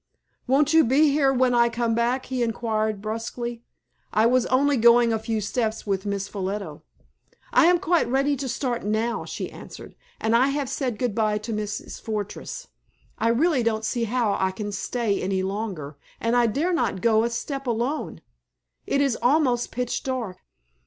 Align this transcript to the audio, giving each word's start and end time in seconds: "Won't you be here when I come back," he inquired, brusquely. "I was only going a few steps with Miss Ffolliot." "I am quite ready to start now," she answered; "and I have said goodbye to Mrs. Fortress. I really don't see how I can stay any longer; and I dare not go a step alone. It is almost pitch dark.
"Won't 0.47 0.73
you 0.73 0.83
be 0.83 1.09
here 1.11 1.31
when 1.31 1.53
I 1.53 1.69
come 1.69 1.93
back," 1.93 2.25
he 2.25 2.41
inquired, 2.41 3.03
brusquely. 3.03 3.61
"I 4.11 4.25
was 4.25 4.47
only 4.47 4.75
going 4.75 5.13
a 5.13 5.19
few 5.19 5.39
steps 5.41 5.85
with 5.85 6.07
Miss 6.07 6.27
Ffolliot." 6.27 6.81
"I 7.53 7.67
am 7.67 7.77
quite 7.77 8.07
ready 8.09 8.35
to 8.37 8.49
start 8.49 8.83
now," 8.83 9.25
she 9.25 9.51
answered; 9.51 9.93
"and 10.19 10.35
I 10.35 10.47
have 10.47 10.69
said 10.69 10.97
goodbye 10.97 11.37
to 11.37 11.53
Mrs. 11.53 12.01
Fortress. 12.01 12.67
I 13.19 13.27
really 13.27 13.61
don't 13.61 13.85
see 13.85 14.05
how 14.05 14.35
I 14.39 14.49
can 14.49 14.71
stay 14.71 15.21
any 15.21 15.43
longer; 15.43 15.97
and 16.19 16.35
I 16.35 16.47
dare 16.47 16.73
not 16.73 17.01
go 17.01 17.23
a 17.23 17.29
step 17.29 17.67
alone. 17.67 18.21
It 18.87 19.01
is 19.01 19.19
almost 19.21 19.69
pitch 19.69 20.01
dark. 20.01 20.39